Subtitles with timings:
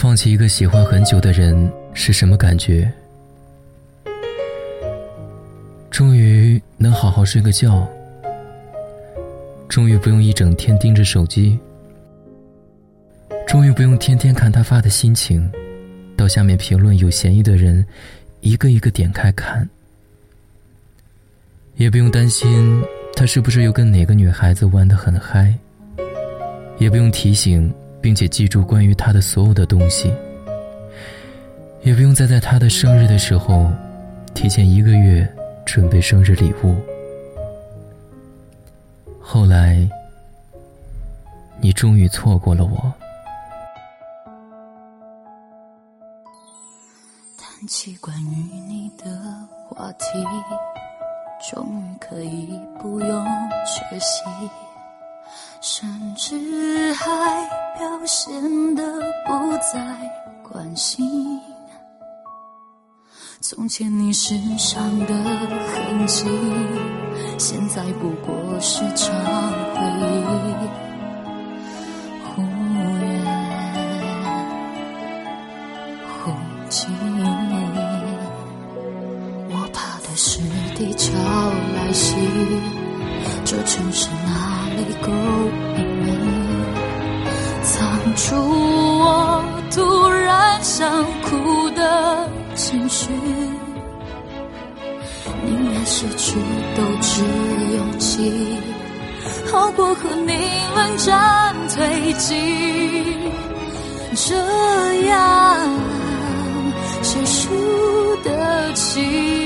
[0.00, 2.90] 放弃一个喜欢很久的人是什么感觉？
[5.90, 7.86] 终于能好好睡个觉，
[9.68, 11.58] 终于不用一整天盯着手机，
[13.46, 15.52] 终于不用天天看他发的心情，
[16.16, 17.84] 到下面评论有嫌疑的人，
[18.40, 19.68] 一个一个点开看，
[21.76, 22.82] 也不用担心
[23.14, 25.54] 他是不是又跟哪个女孩子玩得很嗨，
[26.78, 27.70] 也不用提醒
[28.00, 30.12] 并且记住关于他的所有的东西，
[31.82, 33.70] 也不用再在他的生日的时候
[34.34, 35.28] 提前一个月。
[35.66, 36.74] 准备生日礼物。
[39.20, 39.88] 后来，
[41.60, 42.92] 你终于错过了我。
[47.38, 48.34] 谈起关于
[48.66, 49.06] 你的
[49.68, 50.04] 话题，
[51.52, 53.24] 终于可以不用
[53.64, 54.24] 缺席，
[55.60, 57.04] 甚至还
[57.78, 58.82] 表现的
[59.26, 59.78] 不再
[60.42, 61.38] 关心。
[63.42, 66.24] 从前你身上的痕迹，
[67.38, 69.14] 现在不过是场
[69.74, 70.34] 回忆，
[72.24, 72.80] 忽远
[76.08, 76.32] 忽
[76.70, 76.90] 近。
[79.50, 80.40] 我怕的是
[80.74, 81.12] 地壳
[81.74, 82.16] 来袭，
[83.50, 85.10] 这城市哪里够
[85.76, 86.06] 隐秘，
[87.64, 87.74] 藏
[88.14, 90.88] 住我突然想
[91.20, 92.28] 哭的。
[92.54, 93.10] 情绪，
[95.44, 96.38] 宁愿失去
[96.76, 97.24] 都只
[97.74, 98.56] 勇气，
[99.50, 100.32] 好过和你
[100.76, 103.16] 冷战推进。
[104.14, 104.36] 这
[105.08, 105.68] 样
[107.02, 109.39] 谁输得起？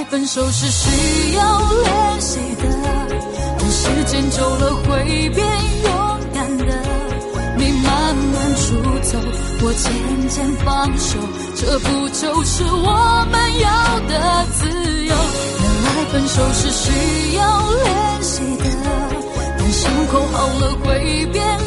[0.00, 2.64] 原来分手是需要练习的，
[3.58, 5.46] 等时间久了会变
[5.84, 6.64] 勇敢的。
[7.58, 9.18] 你慢慢出走。
[9.62, 9.92] 我渐
[10.30, 11.18] 渐放手，
[11.54, 14.70] 这不就是我们要的自
[15.04, 15.14] 由？
[15.60, 18.64] 原来分手是需要练习的，
[19.58, 21.58] 等伤口好了会变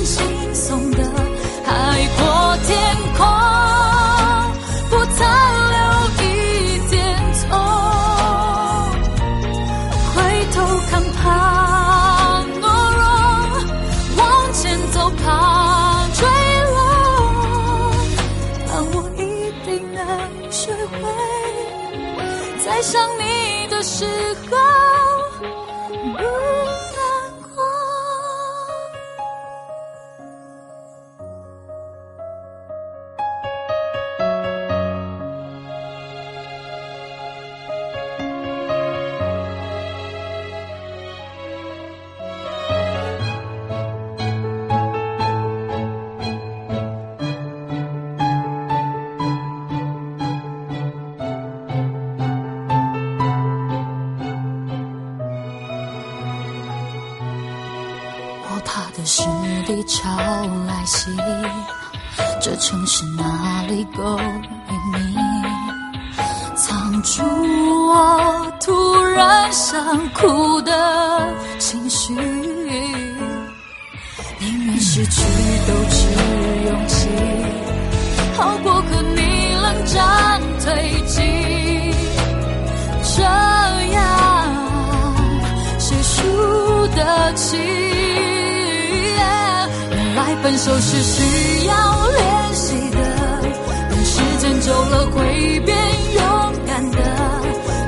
[10.93, 13.03] 强怕懦弱
[14.15, 16.21] 往前走怕坠
[16.71, 16.77] 落
[18.67, 19.19] 但我一
[19.65, 20.99] 定能学会
[22.63, 24.05] 在想你的时
[24.51, 25.12] 候
[59.65, 60.09] 地潮
[60.67, 61.09] 来袭，
[62.41, 65.15] 这城市哪里够隐秘？
[66.55, 67.23] 藏住
[67.87, 71.27] 我突然想哭的
[71.59, 72.13] 情绪，
[74.39, 75.21] 宁愿失去
[75.67, 76.07] 都只
[76.67, 77.09] 勇气，
[78.37, 81.03] 好过和你冷战推
[90.53, 91.73] 分手是需要
[92.09, 92.97] 练习的，
[93.89, 95.75] 等时间久了会变
[96.13, 96.21] 勇
[96.67, 96.97] 敢的。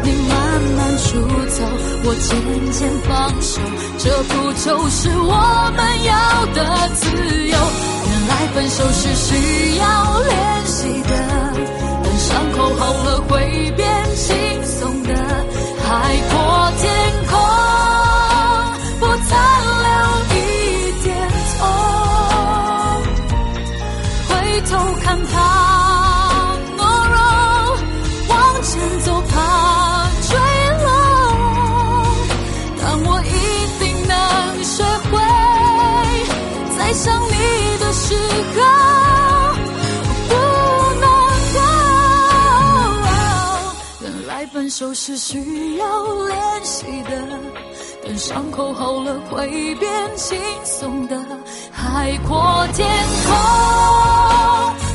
[0.01, 0.33] 你慢
[0.75, 1.05] 慢出
[1.45, 1.61] 走，
[2.05, 2.25] 我渐
[2.71, 3.61] 渐放手，
[3.99, 7.05] 这不就是我们要的自
[7.49, 7.55] 由？
[8.09, 10.33] 原来分手是需要练
[10.65, 11.11] 习的，
[12.03, 13.87] 等伤口好了会变
[44.77, 47.11] 手是需要练习的，
[48.03, 51.17] 等伤口好了，会变轻松的。
[51.71, 52.85] 海阔天
[53.25, 53.33] 空，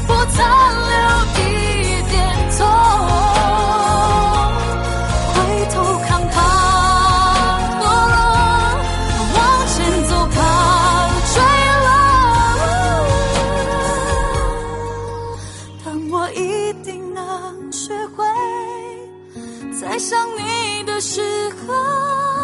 [0.06, 0.46] 不残
[0.90, 0.98] 留
[1.32, 1.38] 一
[2.10, 2.20] 点
[2.58, 2.58] 痛。
[5.32, 5.36] 回
[5.70, 5.74] 头
[6.06, 6.36] 看，怕，
[9.34, 9.76] 往前
[10.10, 10.36] 走，怕
[11.32, 11.40] 坠
[11.86, 11.88] 落，
[15.82, 16.38] 但我一
[16.84, 18.18] 定能学会。
[19.80, 21.22] 在想你的时
[21.66, 22.39] 候。